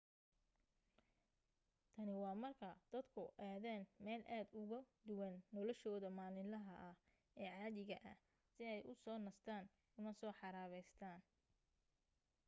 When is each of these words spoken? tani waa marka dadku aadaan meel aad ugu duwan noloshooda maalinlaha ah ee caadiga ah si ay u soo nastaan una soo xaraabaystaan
tani 1.93 2.13
waa 2.23 2.41
marka 2.43 2.71
dadku 2.91 3.23
aadaan 3.49 3.83
meel 4.05 4.23
aad 4.37 4.47
ugu 4.61 4.79
duwan 5.07 5.35
noloshooda 5.55 6.09
maalinlaha 6.19 6.73
ah 6.89 6.95
ee 7.41 7.49
caadiga 7.57 7.97
ah 8.11 8.17
si 8.53 8.61
ay 8.73 8.81
u 8.91 8.93
soo 9.03 9.17
nastaan 9.27 9.65
una 9.99 10.11
soo 10.19 10.33
xaraabaystaan 10.39 11.19